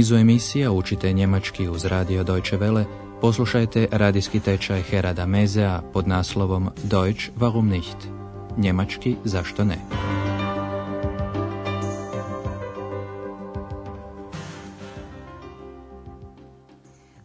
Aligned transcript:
nizu 0.00 0.16
emisija 0.16 0.72
učite 0.72 1.12
njemački 1.12 1.68
uz 1.68 1.84
radio 1.84 2.24
Deutsche 2.24 2.58
Welle, 2.58 2.84
poslušajte 3.20 3.88
radijski 3.92 4.40
tečaj 4.40 4.82
Herada 4.82 5.26
Mezea 5.26 5.82
pod 5.92 6.08
naslovom 6.08 6.70
Deutsch 6.82 7.30
warum 7.38 7.68
nicht? 7.68 7.96
Njemački 8.56 9.16
zašto 9.24 9.64
ne? 9.64 9.76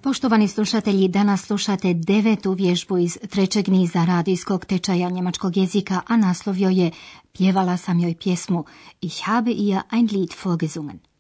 Poštovani 0.02 0.48
slušatelji, 0.48 1.08
danas 1.08 1.46
slušate 1.46 1.94
devetu 1.94 2.52
vježbu 2.54 2.98
iz 2.98 3.18
trećeg 3.30 3.70
niza 3.70 4.06
radijskog 4.06 4.66
tečaja 4.66 5.10
njemačkog 5.10 5.58
jezika, 5.58 6.02
a 6.08 6.18
naslovio 6.18 6.70
je 6.70 6.92
Pjevala 7.38 7.78
sam 7.78 8.00
joj 8.00 8.16
pjesmu 8.16 8.66
Ich 9.02 9.26
habe 9.26 9.52
ihr 9.52 9.82
ein 9.92 10.08
Lied 10.12 10.34
vorgesungen. 10.44 11.15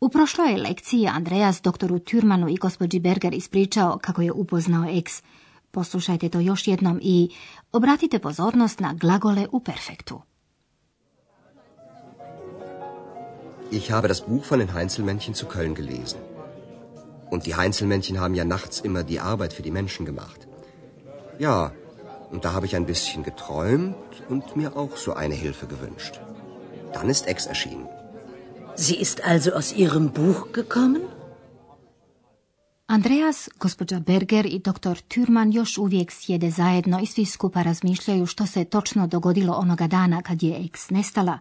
U 0.00 0.08
prošloj 0.08 0.56
lekciji 0.56 1.06
Andreas 1.06 1.62
doktoru 1.62 1.98
Türmanu 1.98 2.48
i 2.48 2.56
gospođi 2.56 3.00
Berger 3.00 3.34
ispričao 3.34 3.98
kako 4.02 4.22
je 4.22 4.32
upoznao 4.32 4.84
ex. 4.90 5.22
Poslušajte 5.70 6.28
to 6.28 6.40
još 6.40 6.68
jednom 6.68 7.00
i 7.02 7.30
obratite 7.72 8.18
pozornost 8.18 8.80
na 8.80 8.92
glagole 8.92 9.46
u 9.52 9.60
perfektu. 9.60 10.22
Ich 13.70 13.90
habe 13.90 14.08
das 14.08 14.22
Buch 14.28 14.50
von 14.50 14.58
den 14.58 14.68
Heinzelmännchen 14.68 15.34
zu 15.34 15.46
Köln 15.46 15.74
gelesen. 15.74 16.18
Und 17.30 17.42
die 17.44 17.54
Heinzelmännchen 17.54 18.20
haben 18.20 18.34
ja 18.34 18.44
nachts 18.44 18.80
immer 18.84 19.02
die 19.02 19.20
Arbeit 19.20 19.52
für 19.52 19.62
die 19.62 19.72
Menschen 19.72 20.06
gemacht. 20.06 20.40
Ja, 21.38 21.70
und 22.32 22.44
da 22.44 22.52
habe 22.52 22.66
ich 22.66 22.76
ein 22.76 22.86
bisschen 22.86 23.22
geträumt 23.24 24.12
und 24.28 24.56
mir 24.56 24.76
auch 24.76 24.96
so 24.96 25.12
eine 25.14 25.34
Hilfe 25.34 25.66
gewünscht. 25.66 26.20
Dann 26.92 27.08
ist 27.08 27.26
Ex 27.26 27.46
erschienen. 27.46 27.88
Sie 28.78 29.00
ist 29.00 29.20
also 29.24 29.50
aus 29.54 29.72
ihrem 29.72 30.10
Buch 30.12 30.52
gekommen? 30.52 31.02
Andreas, 32.86 33.48
gospođa 33.60 34.00
Berger 34.00 34.46
i 34.46 34.58
doktor 34.58 34.96
Türman 35.08 35.54
još 35.54 35.78
uvijek 35.78 36.12
sjede 36.12 36.50
zajedno 36.50 37.00
i 37.00 37.06
svi 37.06 37.24
skupa 37.24 37.62
razmišljaju 37.62 38.26
što 38.26 38.46
se 38.46 38.64
točno 38.64 39.06
dogodilo 39.06 39.52
onoga 39.52 39.86
dana 39.86 40.22
kad 40.22 40.42
je 40.42 40.64
Ex 40.64 40.90
nestala. 40.90 41.38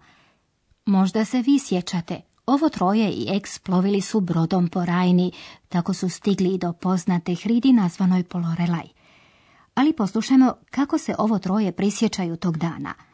Možda 0.86 1.26
se 1.26 1.42
vi 1.42 1.60
sjećate, 1.60 2.22
ovo 2.46 2.70
troje 2.70 3.12
i 3.12 3.28
Ex 3.30 3.60
plovili 3.60 4.02
su 4.02 4.20
brodom 4.20 4.68
po 4.68 4.86
Rajni, 4.86 5.32
tako 5.70 5.94
su 5.94 6.10
stigli 6.10 6.54
i 6.54 6.58
do 6.58 6.74
poznate 6.74 7.36
hridi 7.36 7.74
nazvanoj 7.74 8.24
Polorelaj. 8.24 8.88
Ali 9.74 9.94
poslušajmo 9.94 10.54
kako 10.72 10.98
se 10.98 11.16
ovo 11.18 11.40
troje 11.40 11.72
prisjećaju 11.72 12.38
tog 12.38 12.58
dana– 12.58 12.94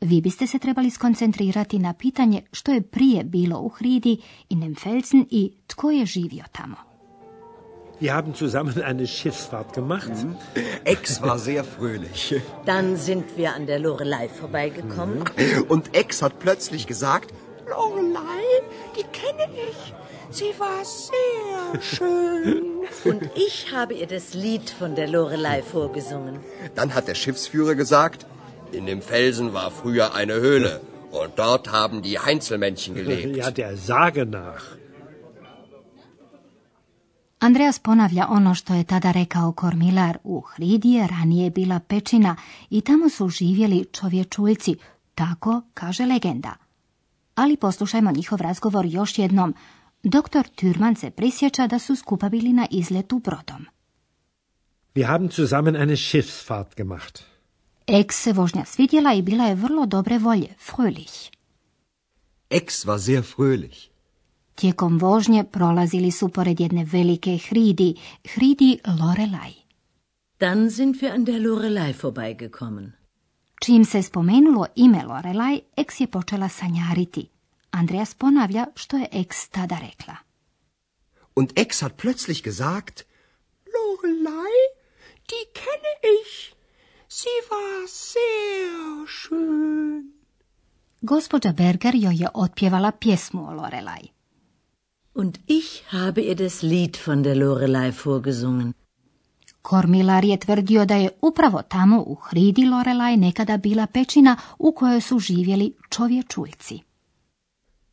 vi 0.00 0.20
biste 0.20 0.46
se 0.46 0.58
trebali 0.58 0.90
skoncentrirati 0.90 1.78
na 1.78 1.92
pitanje 1.92 2.42
što 2.52 2.72
je 2.72 2.82
prije 2.82 3.24
bilo 3.24 3.60
u 3.60 3.68
Hridi 3.68 4.18
i 4.48 4.56
Nemfelsen 4.56 5.26
i 5.30 5.52
tko 5.66 5.90
je 5.90 6.06
živio 6.06 6.44
tamo. 6.52 6.76
Wir 8.00 8.12
haben 8.12 8.34
zusammen 8.34 8.82
eine 8.82 9.06
Schiffsfahrt 9.06 9.74
gemacht. 9.74 10.08
Mhm. 10.08 10.34
Ex 10.84 11.20
war 11.22 11.38
sehr 11.38 11.64
fröhlich. 11.64 12.34
Dann 12.66 12.96
sind 12.96 13.24
wir 13.36 13.54
an 13.54 13.66
der 13.66 13.78
Lorelei 13.78 14.28
vorbeigekommen. 14.28 15.18
Mhm. 15.18 15.64
Und 15.68 15.94
Ex 15.94 16.22
hat 16.22 16.38
plötzlich 16.38 16.86
gesagt, 16.86 17.34
Lorelei, 17.68 18.44
die 18.96 19.04
kenne 19.20 19.46
ich. 19.70 19.94
Sie 20.30 20.54
war 20.58 20.82
sehr 20.84 21.82
schön. 21.82 22.62
Und 23.04 23.22
ich 23.34 23.72
habe 23.72 23.94
ihr 23.94 24.06
das 24.06 24.32
Lied 24.32 24.70
von 24.70 24.94
der 24.94 25.08
Lorelei 25.08 25.62
vorgesungen. 25.62 26.38
Dann 26.74 26.94
hat 26.94 27.06
der 27.06 27.14
Schiffsführer 27.14 27.74
gesagt, 27.74 28.26
in 28.74 28.86
dem 28.86 29.00
Felsen 29.00 29.52
war 29.52 29.70
früher 29.70 30.14
eine 30.14 30.34
Höhle 30.34 30.80
und 31.10 31.30
dort 31.36 31.64
haben 31.72 32.02
die 32.02 32.18
Heinzelmännchen 32.18 32.94
gelebt. 33.00 33.36
Ja, 33.36 33.50
der 33.50 33.76
Sage 33.76 34.26
nach. 34.26 34.64
Andreas 37.38 37.78
ponavlja 37.78 38.26
ono 38.30 38.54
što 38.54 38.74
je 38.74 38.84
tada 38.84 39.12
rekao 39.12 39.52
Kormilar. 39.52 40.18
U 40.24 40.40
Hridi 40.40 40.90
je 40.90 41.06
ranije 41.06 41.50
bila 41.50 41.80
pećina 41.80 42.36
i 42.70 42.80
tamo 42.80 43.08
su 43.08 43.28
živjeli 43.28 43.84
čovječuljci, 43.92 44.76
tako 45.14 45.62
kaže 45.74 46.06
legenda. 46.06 46.54
Ali 47.34 47.56
poslušajmo 47.56 48.12
njihov 48.12 48.40
razgovor 48.40 48.86
još 48.86 49.18
jednom. 49.18 49.54
Doktor 50.02 50.46
Türman 50.56 50.94
se 50.94 51.10
prisjeća 51.10 51.66
da 51.66 51.78
su 51.78 51.96
skupa 51.96 52.28
bili 52.28 52.52
na 52.52 52.66
izletu 52.70 53.18
brodom. 53.18 53.66
Wir 54.94 55.06
haben 55.06 55.28
zusammen 55.30 55.76
eine 55.76 55.96
Schiffsfahrt 55.96 56.76
gemacht. 56.76 57.29
Ex 57.92 58.22
se 58.22 58.32
vožnja 58.32 58.64
svidjela 58.64 59.14
i 59.14 59.22
bila 59.22 59.44
je 59.44 59.54
vrlo 59.54 59.86
dobre 59.86 60.18
volje, 60.18 60.54
fröhlich. 60.58 61.30
Ex 62.50 62.86
war 62.86 62.98
sehr 62.98 63.22
fröhlich. 63.22 63.88
Tijekom 64.54 64.98
vožnje 64.98 65.44
prolazili 65.44 66.10
su 66.10 66.28
pored 66.28 66.60
jedne 66.60 66.84
velike 66.84 67.38
hridi, 67.48 67.94
hridi 68.34 68.78
Lorelaj. 68.86 69.52
Dann 70.40 70.70
sind 70.70 71.02
wir 71.02 71.12
an 71.14 71.24
der 71.24 71.40
Lorelei 71.40 71.92
vorbeigekommen. 71.92 72.92
Čim 73.64 73.84
se 73.84 74.02
spomenulo 74.02 74.66
ime 74.76 75.02
Lorelaj, 75.04 75.60
Ex 75.76 76.00
je 76.00 76.06
počela 76.06 76.48
sanjariti. 76.48 77.28
Andreas 77.70 78.14
ponavlja 78.14 78.66
što 78.74 78.96
je 78.96 79.08
Ex 79.12 79.48
tada 79.48 79.78
rekla. 79.78 80.16
Und 81.34 81.52
Ex 81.56 81.82
hat 81.82 81.92
plötzlich 82.02 82.42
gesagt, 82.44 83.02
Lorelei, 83.66 84.54
die 85.30 85.44
kenne 85.54 86.20
ich. 86.22 86.59
Sie 87.12 87.38
war 87.50 87.88
sehr 87.88 89.06
schön. 89.06 90.12
Gospođa 91.02 91.52
Berger 91.52 91.94
joj 91.94 92.16
je 92.16 92.28
otpjevala 92.34 92.92
pjesmu 92.92 93.48
o 93.48 93.52
Lorelaj. 93.52 94.00
Und 95.14 95.38
ich 95.46 95.82
habe 95.88 96.20
ihr 96.20 96.36
das 96.36 96.62
Lied 96.62 96.98
von 97.06 97.22
der 97.22 97.36
Lorelei 97.36 97.92
vorgesungen. 98.04 98.72
Kormilar 99.62 100.24
je 100.24 100.36
tvrdio 100.36 100.84
da 100.84 100.94
je 100.94 101.10
upravo 101.22 101.62
tamo 101.62 102.04
u 102.06 102.14
hridi 102.14 102.64
Lorelaj 102.64 103.16
nekada 103.16 103.56
bila 103.56 103.86
pećina 103.86 104.36
u 104.58 104.72
kojoj 104.72 105.00
su 105.00 105.18
živjeli 105.18 105.74
čovječuljci. 105.90 106.80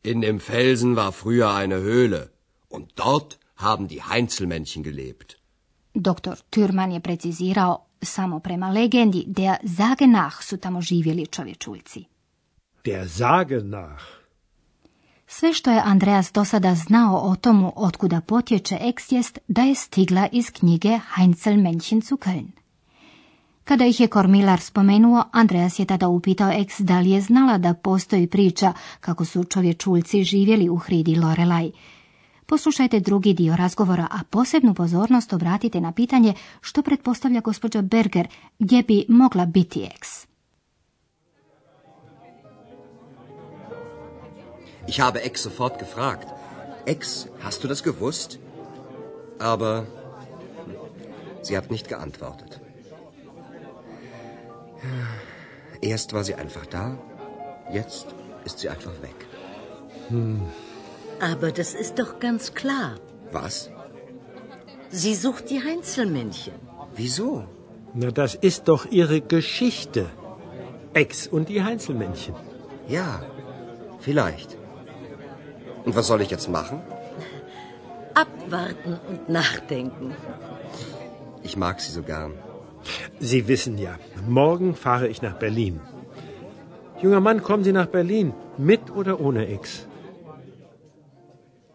In 0.02 0.20
dem 0.20 0.40
Felsen 0.40 0.94
war 0.94 1.12
früher 1.22 1.62
eine 1.62 1.76
Höhle 1.76 2.26
und 2.70 2.86
dort 2.96 3.34
haben 3.54 3.88
die 3.88 4.00
Heinzelmännchen 4.00 4.82
gelebt. 4.82 5.34
Doktor 5.94 6.36
Türman 6.50 6.92
je 6.92 7.00
precizirao 7.00 7.87
samo 8.02 8.40
prema 8.40 8.70
legendi, 8.70 9.24
der 9.26 9.56
Sage 9.76 10.06
nach 10.06 10.42
su 10.42 10.56
tamo 10.56 10.80
živjeli 10.80 11.26
čovječuljci. 11.26 12.04
Der 12.84 13.08
Sage 13.08 13.56
nach. 13.56 14.18
Sve 15.26 15.52
što 15.52 15.70
je 15.70 15.82
Andreas 15.84 16.32
do 16.32 16.44
sada 16.44 16.74
znao 16.74 17.16
o 17.16 17.36
tomu 17.36 17.72
otkuda 17.76 18.20
potječe 18.20 18.78
eks 18.80 19.12
jest 19.12 19.38
da 19.48 19.62
je 19.62 19.74
stigla 19.74 20.28
iz 20.32 20.50
knjige 20.50 20.98
Heinzelmännchen 21.16 22.00
zu 22.08 22.16
Köln. 22.16 22.46
Kada 23.64 23.86
ih 23.86 24.00
je 24.00 24.06
Kormilar 24.06 24.60
spomenuo, 24.60 25.24
Andreas 25.32 25.78
je 25.78 25.84
tada 25.84 26.08
upitao 26.08 26.50
eks 26.50 26.80
da 26.80 27.00
li 27.00 27.10
je 27.10 27.20
znala 27.20 27.58
da 27.58 27.74
postoji 27.74 28.26
priča 28.26 28.72
kako 29.00 29.24
su 29.24 29.44
čovječuljci 29.44 30.24
živjeli 30.24 30.68
u 30.68 30.76
hridi 30.76 31.16
Lorelaj. 31.16 31.70
Poslušajte 32.48 33.00
drugi 33.00 33.34
dio 33.34 33.56
razgovora, 33.56 34.06
a 34.10 34.18
posebnu 34.30 34.74
pozornost 34.74 35.32
obratite 35.32 35.80
na 35.80 35.92
pitanje 35.92 36.34
što 36.60 36.82
pretpostavlja 36.82 37.40
gospođa 37.40 37.82
Berger, 37.82 38.28
gdje 38.58 38.82
bi 38.82 39.04
mogla 39.08 39.46
biti 39.46 39.88
eks. 39.96 40.26
Ich 44.88 45.00
habe 45.00 45.20
Ex 45.24 45.40
sofort 45.40 45.74
gefragt. 45.80 46.28
Ex, 46.86 47.26
hast 47.42 47.62
du 47.62 47.68
das 47.68 47.82
gewusst? 47.84 48.38
Aber 49.38 49.84
sie 51.42 51.56
hat 51.56 51.70
nicht 51.70 51.88
geantwortet. 51.88 52.60
Erst 55.82 56.12
war 56.12 56.24
sie 56.24 56.34
einfach 56.34 56.66
da, 56.66 56.96
jetzt 57.74 58.06
ist 58.44 58.58
sie 58.58 58.70
einfach 58.70 59.02
weg. 59.02 59.26
Hm. 60.08 60.40
Aber 61.20 61.52
das 61.52 61.74
ist 61.74 61.98
doch 61.98 62.18
ganz 62.20 62.54
klar. 62.54 62.96
Was? 63.32 63.70
Sie 64.90 65.14
sucht 65.14 65.50
die 65.50 65.62
Heinzelmännchen. 65.62 66.54
Wieso? 66.94 67.44
Na, 67.94 68.10
das 68.10 68.34
ist 68.34 68.68
doch 68.68 68.86
ihre 68.86 69.20
Geschichte. 69.20 70.06
Ex 70.94 71.26
und 71.26 71.48
die 71.48 71.62
Heinzelmännchen. 71.62 72.34
Ja, 72.88 73.22
vielleicht. 73.98 74.56
Und 75.84 75.94
was 75.96 76.06
soll 76.06 76.20
ich 76.22 76.30
jetzt 76.30 76.48
machen? 76.48 76.80
Abwarten 78.14 78.98
und 79.08 79.28
nachdenken. 79.28 80.14
Ich 81.42 81.56
mag 81.56 81.80
sie 81.80 81.92
so 81.92 82.02
gern. 82.02 82.32
Sie 83.20 83.48
wissen 83.48 83.78
ja, 83.78 83.98
morgen 84.26 84.74
fahre 84.74 85.08
ich 85.08 85.22
nach 85.22 85.38
Berlin. 85.38 85.80
Junger 87.02 87.20
Mann, 87.20 87.42
kommen 87.42 87.64
Sie 87.64 87.72
nach 87.72 87.86
Berlin, 87.86 88.32
mit 88.56 88.90
oder 88.90 89.20
ohne 89.20 89.46
Ex? 89.46 89.87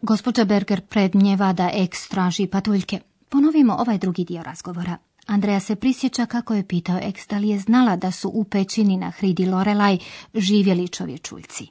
Gospođa 0.04 0.44
Berger 0.46 0.82
predmnjeva 0.82 1.54
da 1.54 1.70
eks 1.74 2.08
traži 2.08 2.48
patuljke. 2.48 3.00
Ponovimo 3.30 3.74
ovaj 3.74 3.98
drugi 3.98 4.26
dio 4.26 4.44
razgovora. 4.44 4.98
Andreja 5.26 5.60
se 5.60 5.76
prisjeća 5.76 6.26
kako 6.26 6.54
je 6.54 6.68
pitao 6.68 7.00
eks 7.02 7.28
da 7.28 7.38
li 7.38 7.50
je 7.50 7.60
znala 7.60 7.96
da 7.96 8.12
su 8.12 8.30
u 8.34 8.44
pećini 8.44 8.98
na 8.98 9.12
hridi 9.12 9.46
Lorelaj 9.46 9.98
živjeli 10.34 10.88
čovječuljci. 10.88 11.68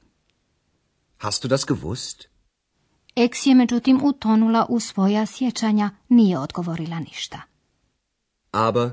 Hast 1.19 1.43
du 1.43 1.49
das 1.49 1.65
gewusst? 1.67 2.29
Eks 3.17 3.47
je 3.47 3.55
međutim 3.55 4.01
utonula 4.05 4.67
u 4.69 4.81
svoja 4.81 5.27
sjećanja, 5.27 5.91
nije 6.09 6.39
odgovorila 6.39 6.99
ništa. 7.01 7.41
Aber 8.51 8.91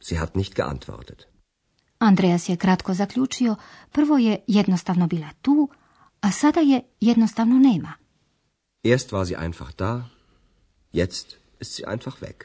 sie 0.00 0.18
hat 0.18 0.34
nicht 0.34 0.54
geantwortet. 0.54 1.22
Andreas 1.98 2.48
je 2.48 2.56
kratko 2.56 2.94
zaključio, 2.94 3.56
prvo 3.92 4.18
je 4.18 4.38
jednostavno 4.46 5.06
bila 5.06 5.28
tu, 5.42 5.68
a 6.20 6.30
sada 6.30 6.60
je 6.60 6.82
jednostavno 7.00 7.58
nema. 7.58 8.05
Erst 8.94 9.12
war 9.12 9.24
sie 9.24 9.36
einfach 9.36 9.72
da, 9.72 10.10
jetzt 10.92 11.26
ist 11.58 11.74
sie 11.74 11.86
einfach 11.86 12.22
weg. 12.22 12.36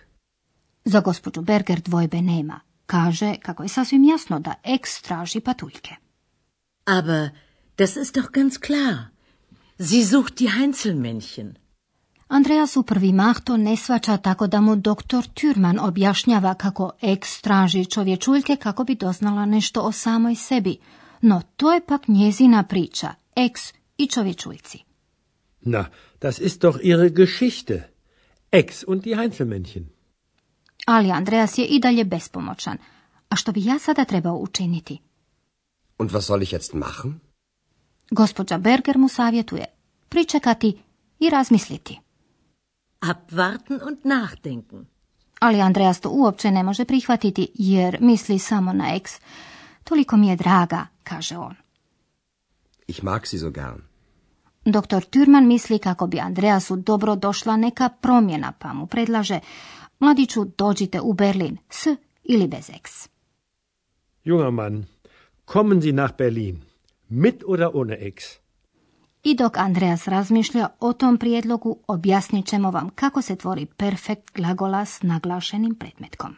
Za 0.86 1.00
gospođu 1.00 1.42
Berger 1.42 1.82
dvojbe 1.82 2.22
nema. 2.22 2.60
Kaže 2.86 3.36
kako 3.42 3.64
je 3.64 3.70
sasvim 3.70 4.04
jasno 4.04 4.40
da 4.40 4.54
eks 4.64 5.02
traži 5.02 5.40
patuljke. 5.40 5.96
Aber 6.86 7.30
das 7.78 7.96
ist 7.96 8.16
doch 8.16 8.32
ganz 8.32 8.58
klar. 8.68 8.96
Sie 9.80 10.06
sucht 10.06 10.40
die 10.40 10.50
Heinzelmännchen. 10.50 11.54
Andreas 12.28 12.78
u 12.78 12.84
prvi 12.84 13.12
mah 13.14 13.42
to 13.44 13.58
ne 13.58 13.78
svača 13.78 14.18
tako 14.18 14.48
da 14.48 14.62
mu 14.62 14.76
doktor 14.76 15.24
Türman 15.24 15.80
objašnjava 15.80 16.54
kako 16.54 16.92
eks 17.02 17.42
traži 17.42 17.86
čovječuljke 17.86 18.56
kako 18.56 18.84
bi 18.84 18.96
doznala 18.96 19.46
nešto 19.46 19.82
o 19.82 19.92
samoj 19.92 20.36
sebi. 20.36 20.78
No 21.22 21.42
to 21.58 21.74
je 21.74 21.86
pak 21.86 22.08
njezina 22.08 22.64
priča, 22.64 23.14
eks 23.36 23.62
i 23.98 24.08
čovječuljci. 24.08 24.91
Na, 25.62 25.90
das 26.20 26.40
ist 26.40 26.64
doch 26.64 26.80
ihre 26.84 27.10
Geschichte. 27.10 27.82
Ex 28.52 28.84
und 28.84 29.04
die 29.06 29.16
Heinzelmännchen. 29.16 29.84
Ali 30.86 31.12
Andreas 31.12 31.58
je 31.58 31.66
i 31.66 31.80
dalje 31.80 32.04
bespomoćan. 32.04 32.78
A 33.30 33.36
što 33.36 33.52
bi 33.52 33.66
ja 33.66 33.80
sada 33.80 34.06
trebao 34.06 34.38
učiniti? 34.38 34.98
Und 35.98 36.12
was 36.12 36.26
soll 36.26 36.42
ich 36.42 36.54
jetzt 36.54 36.74
machen? 36.74 37.20
Gospođa 38.12 38.58
Berger 38.58 38.98
mu 38.98 39.08
savjetuje 39.08 39.66
pričekati 40.10 40.78
i 41.20 41.30
razmisliti. 41.30 42.00
Abwarten 43.02 43.80
und 43.88 43.98
nachdenken. 44.04 44.86
Ali 45.40 45.62
Andreas 45.62 46.00
to 46.00 46.10
uopće 46.10 46.52
ne 46.52 46.64
može 46.64 46.86
prihvatiti 46.86 47.48
jer 47.54 47.98
misli 48.02 48.40
samo 48.40 48.74
na 48.74 48.96
eks. 48.96 49.12
Toliko 49.84 50.18
mi 50.18 50.28
je 50.28 50.36
draga, 50.36 50.88
kaže 51.04 51.38
on. 51.38 51.56
Ich 52.88 53.04
mag 53.04 53.26
sie 53.26 53.40
so 53.40 53.50
gern. 53.50 53.91
Doktor 54.66 55.04
Türman 55.04 55.48
misli 55.48 55.80
kako 55.80 56.08
bi 56.08 56.20
Andreasu 56.20 56.76
dobro 56.76 57.16
došla 57.16 57.58
neka 57.58 57.90
promjena, 57.90 58.54
pa 58.60 58.74
mu 58.74 58.88
predlaže 58.88 59.40
Mladiću, 60.00 60.46
dođite 60.58 61.02
u 61.02 61.14
Berlin, 61.14 61.58
s 61.70 61.88
ili 62.24 62.48
bez 62.48 62.70
eks. 62.70 63.10
Junger 64.24 64.52
Mann, 64.52 64.86
kommen 65.46 65.82
Sie 65.82 65.94
nach 65.94 66.14
Berlin. 66.18 66.62
Mit 67.10 67.44
oder 67.48 67.70
ohne 67.74 67.98
Ex? 68.00 68.24
I 69.24 69.36
dok 69.36 69.58
Andreas 69.58 70.08
razmišlja 70.08 70.68
o 70.80 70.94
tom 70.94 71.18
prijedlogu, 71.18 71.80
objasnit 71.88 72.46
ćemo 72.46 72.72
vam 72.72 72.90
kako 72.90 73.22
se 73.22 73.36
tvori 73.36 73.66
perfekt 73.66 74.34
glagola 74.36 74.86
s 74.86 75.02
naglašenim 75.02 75.76
predmetkom. 75.76 76.36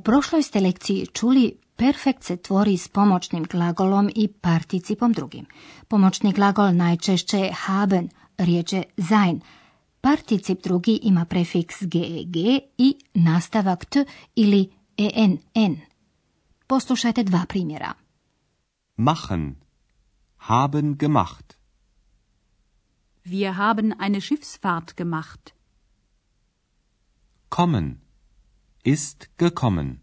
Prošloj 0.00 0.42
ste 0.42 0.60
lekciji 0.60 1.06
čuli 1.06 1.56
perfekt 1.76 2.24
se 2.24 2.36
tvori 2.36 2.76
s 2.76 2.88
pomoćnim 2.88 3.44
glagolom 3.44 4.10
i 4.14 4.28
participom 4.28 5.12
drugim. 5.12 5.46
Pomoćni 5.88 6.32
glagol 6.32 6.74
najčešće 6.74 7.38
je 7.38 7.52
haben, 7.52 8.08
riječ 8.38 8.72
je 8.72 8.82
sein. 9.08 9.40
Particip 10.00 10.62
drugi 10.62 11.00
ima 11.02 11.24
prefiks 11.24 11.76
geg 11.82 12.36
i 12.78 12.96
nastavak 13.14 13.84
t 13.84 14.04
ili 14.34 14.70
enn. 15.54 15.76
Poslušajte 16.66 17.22
dva 17.22 17.44
primjera. 17.48 17.94
Machen. 18.96 19.56
Haben 20.36 20.96
gemacht. 20.98 21.54
Wir 23.24 23.52
haben 23.52 23.92
eine 23.98 24.20
Schiffsfahrt 24.20 24.96
gemacht. 24.96 25.50
Kommen. 27.48 28.09
Ist 28.84 29.28
gekommen. 29.36 30.00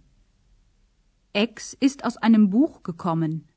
Ex 1.34 1.74
ist 1.80 2.06
aus 2.06 2.16
einem 2.18 2.50
Buch 2.50 2.84
gekommen. 2.84 3.48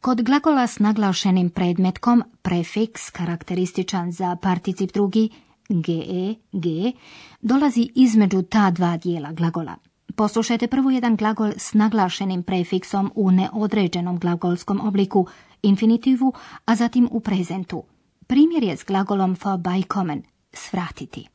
Kod 0.00 0.22
glagola 0.22 0.66
s 0.66 0.78
naglašenim 0.78 1.50
predmetkom 1.50 2.22
prefiks 2.42 3.10
karakterističan 3.10 4.12
za 4.12 4.36
particip 4.36 4.92
drugi 4.92 5.28
ge, 5.68 6.34
ge, 6.52 6.92
dolazi 7.40 7.90
između 7.94 8.42
ta 8.42 8.70
dva 8.70 8.96
dijela 8.96 9.32
glagola. 9.32 9.76
Poslušajte 10.16 10.66
prvo 10.66 10.90
jedan 10.90 11.16
glagol 11.16 11.52
s 11.56 11.74
naglašenim 11.74 12.42
prefiksom 12.42 13.12
u 13.14 13.30
neodređenom 13.30 14.18
glagolskom 14.18 14.80
obliku, 14.80 15.26
infinitivu, 15.62 16.32
a 16.64 16.74
zatim 16.74 17.08
u 17.10 17.20
prezentu. 17.20 17.84
Primjer 18.26 18.62
je 18.62 18.76
s 18.76 18.84
glagolom 18.84 19.36
vorbeikommen, 19.44 20.22
svratiti. 20.52 21.28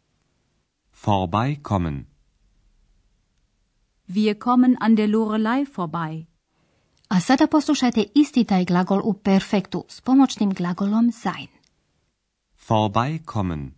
Vorbeikommen. 1.05 2.14
Wir 4.07 4.35
kommen 4.35 4.75
an 4.79 4.95
der 4.95 5.07
Lorelei 5.07 5.65
vorbei. 5.77 6.25
A 7.09 7.19
sada 7.19 7.47
poslušajte 7.47 8.05
isti 8.15 8.43
taj 8.43 8.65
glagol 8.65 9.01
u 9.03 9.13
perfektu 9.13 9.83
s 9.87 10.01
pomoćnim 10.01 10.53
glagolom 10.53 11.11
sein. 11.11 11.47
Vorbeikommen. 12.69 13.71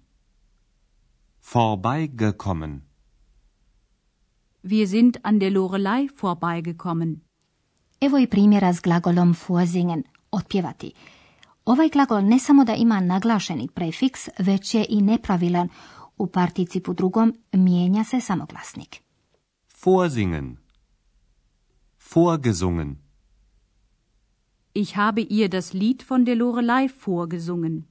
Vorbeigekommen. 1.53 2.81
Wir 4.63 4.87
sind 4.87 5.17
an 5.23 5.39
der 5.39 5.51
Lorelei 5.51 6.09
vorbeigekommen. 6.21 7.21
Evo 8.01 8.17
i 8.17 8.27
primjera 8.27 8.73
s 8.73 8.81
glagolom 8.81 9.35
vorsingen, 9.47 10.03
otpjevati. 10.31 10.91
Ovaj 11.65 11.89
glagol 11.89 12.21
ne 12.23 12.39
samo 12.39 12.63
da 12.63 12.75
ima 12.75 12.99
naglašeni 12.99 13.67
prefiks, 13.67 14.29
već 14.39 14.75
je 14.75 14.85
i 14.89 15.01
nepravilan. 15.01 15.69
U 16.17 16.27
participu 16.27 16.93
drugom 16.93 17.35
mijenja 17.51 18.03
se 18.03 18.21
samoglasnik. 18.21 19.06
Vorsingen. 19.87 20.57
Vorgesungen. 21.97 22.89
Ich 24.73 24.97
habe 24.97 25.21
ihr 25.21 25.49
das 25.49 25.71
Lied 25.71 26.03
von 26.03 26.25
der 26.25 26.35
Lorelei 26.35 26.89
vorgesungen. 27.05 27.87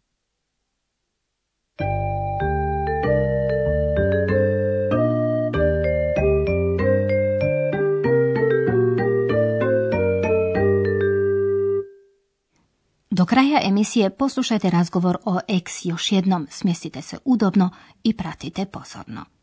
Do 13.10 13.24
kraja 13.26 13.60
emisije 13.62 14.10
poslušajte 14.10 14.70
razgovor 14.70 15.16
o 15.24 15.40
eks 15.48 15.84
još 15.84 16.12
jednom, 16.12 16.46
smjestite 16.50 17.02
se 17.02 17.18
udobno 17.24 17.70
i 18.02 18.16
pratite 18.16 18.66
pozorno. 18.66 19.35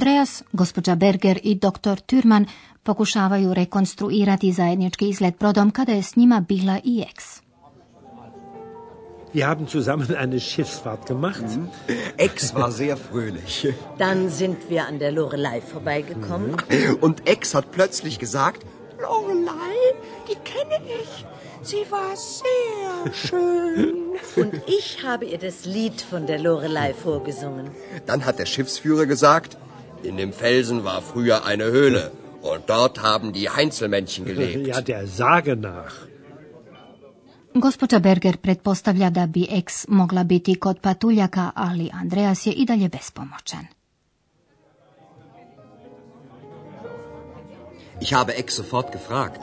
Andreas, 0.00 0.42
gospođa 0.52 0.94
Berger 0.94 1.38
i 1.42 1.54
dr. 1.54 2.00
Türman 2.06 2.46
pokušavaju 2.82 3.54
rekonstruirati 3.54 4.52
zajednički 4.52 5.08
izgled 5.08 5.34
brodom 5.38 5.70
kada 5.70 5.92
je 5.92 6.02
s 6.02 6.16
njima 6.16 6.40
bila 6.40 6.78
i 6.84 7.04
eks. 7.10 7.24
Wir 9.34 9.46
haben 9.46 9.66
zusammen 9.66 10.16
eine 10.16 10.40
Schiffsfahrt 10.40 11.08
gemacht. 11.08 11.44
Ex 12.18 12.54
war 12.54 12.72
sehr 12.72 12.96
fröhlich. 12.96 13.74
Dann 13.98 14.30
sind 14.30 14.56
wir 14.70 14.86
an 14.88 14.98
der 14.98 15.12
Lorelei 15.12 15.60
vorbeigekommen. 15.72 16.54
Und 17.00 17.16
Ex 17.26 17.54
hat 17.54 17.64
plötzlich 17.72 18.18
gesagt, 18.18 18.60
Lorelei, 19.02 19.76
die 20.28 20.38
kenne 20.52 20.78
ich. 21.02 21.26
Sie 21.62 21.84
war 21.90 22.16
sehr 22.16 23.12
schön. 23.12 23.94
Und 24.36 24.54
ich 24.78 25.04
habe 25.04 25.24
ihr 25.26 25.38
das 25.38 25.66
Lied 25.66 26.00
von 26.10 26.26
der 26.26 26.38
Lorelei 26.38 26.94
vorgesungen. 26.94 27.70
dann 28.06 28.24
hat 28.24 28.38
der 28.38 28.46
Schiffsführer 28.46 29.06
gesagt, 29.06 29.56
in 30.02 30.16
dem 30.16 30.32
Felsen 30.32 30.84
war 30.84 31.02
früher 31.02 31.44
eine 31.44 31.64
Höhle. 31.64 32.12
Und 32.42 32.70
dort 32.70 33.02
haben 33.02 33.32
die 33.32 33.48
Heinzelmännchen 33.50 34.24
gelebt. 34.30 34.66
Ja, 34.66 34.80
der 34.80 35.06
Sage 35.06 35.56
nach. 35.56 35.94
Gospoda 37.54 37.98
Berger 37.98 38.36
pretpostavlja 38.36 39.10
da 39.10 39.26
bi 39.26 39.46
ex 39.50 39.86
mogla 39.88 40.22
biti 40.24 40.54
kod 40.54 40.80
patuljaka, 40.80 41.50
ali 41.54 41.90
Andreas 41.92 42.46
je 42.46 42.52
i 42.52 42.64
dalje 42.64 42.88
bespomoćan. 42.88 43.66
Ich 48.00 48.14
habe 48.14 48.32
Ex 48.32 48.54
sofort 48.54 48.92
gefragt. 48.92 49.40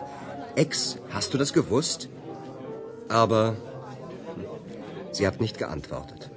Ex, 0.56 0.96
hast 1.14 1.34
du 1.34 1.38
das 1.38 1.54
gewusst? 1.54 2.08
Aber 3.10 3.56
hm, 4.36 4.46
sie 5.12 5.28
hat 5.28 5.42
nicht 5.42 5.58
geantwortet. 5.58 6.30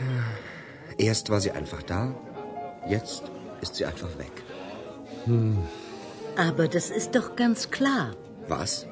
Ja. 0.00 0.53
Erst 0.98 1.30
war 1.30 1.40
sie 1.40 1.50
einfach 1.50 1.82
da, 1.82 2.14
jetzt 2.88 3.22
ist 3.60 3.74
sie 3.76 3.84
einfach 3.84 4.18
weg. 4.18 4.32
Hm. 5.24 5.58
Aber 6.36 6.68
das 6.68 6.90
ist 6.90 7.14
doch 7.14 7.36
ganz 7.36 7.70
klar. 7.70 8.14
Was? 8.48 8.86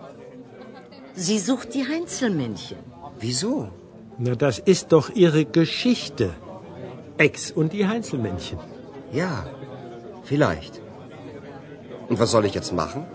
Sie 1.14 1.38
sucht 1.38 1.74
die 1.74 1.86
Heinzelmännchen. 1.86 2.78
Wieso? 3.18 3.70
Na, 4.18 4.34
das 4.34 4.58
ist 4.58 4.92
doch 4.92 5.10
ihre 5.10 5.44
Geschichte. 5.44 6.30
Ex 7.18 7.50
und 7.50 7.72
die 7.72 7.86
Heinzelmännchen. 7.86 8.58
Ja, 9.12 9.46
vielleicht. 10.24 10.80
Und 12.08 12.18
was 12.18 12.30
soll 12.30 12.44
ich 12.46 12.54
jetzt 12.54 12.72
machen? 12.72 13.06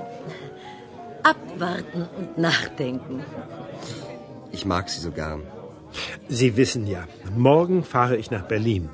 Abwarten 1.24 2.08
und 2.17 2.38
nachdenken. 2.38 3.24
Ich 4.51 4.65
mag 4.65 4.89
sie 4.89 5.00
so 5.00 5.12
gern. 5.12 5.41
Sie 6.29 6.57
wissen 6.57 6.87
ja, 6.87 7.07
morgen 7.37 7.83
fahre 7.83 8.17
ich 8.17 8.31
nach 8.31 8.47
Berlin. 8.47 8.89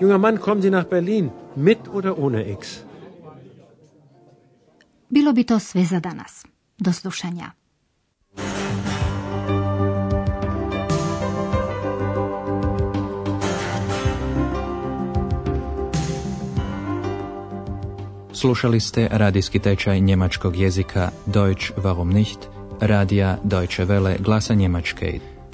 Junger 0.00 0.18
Mann, 0.18 0.40
kommen 0.40 0.62
Sie 0.62 0.70
nach 0.70 0.84
Berlin, 0.84 1.30
mit 1.56 1.88
oder 1.88 2.18
ohne 2.18 2.44
Ex? 2.44 2.84
Bilo 5.08 5.32
bi 5.32 5.44
to 5.44 5.58
sve 5.58 5.84
za 5.84 6.00
danas. 6.00 6.44
Do 6.78 6.92
slušanja. 6.92 7.50
Slušali 18.32 18.80
ste 18.80 19.08
radijski 19.10 19.58
tečaj 19.58 20.00
njemačkog 20.00 20.56
jezika 20.56 21.10
Deutsch 21.26 21.72
warum 21.76 22.12
nicht, 22.12 22.38
radija 22.80 23.38
Deutsche 23.44 23.84
Welle 23.84 24.22
glasa 24.22 24.54
Njemačke, 24.54 25.18